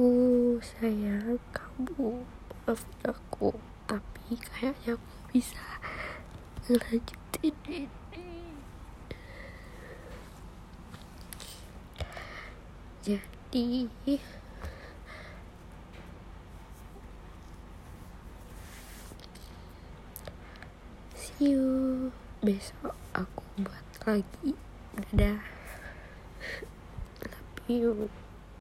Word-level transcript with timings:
aku 0.00 0.56
sayang 0.64 1.36
kamu 1.52 2.24
maafin 2.64 3.04
aku. 3.04 3.52
Tapi 3.84 4.32
kayaknya 4.40 4.96
aku 4.96 5.12
bisa 5.28 5.60
ngelanjutin 6.64 7.52
ini. 7.68 7.84
Jadi 13.04 13.68
see 21.12 21.52
you. 21.52 22.08
Besok 22.40 22.96
aku 23.12 23.44
buat 23.60 23.84
lagi. 24.08 24.56
Dadah. 25.12 25.44
Love 27.20 27.68
you. 27.68 28.08